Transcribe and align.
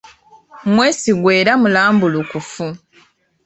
Mwesigwa 0.73 1.29
era 1.41 1.53
mulambulukufu. 1.61 2.65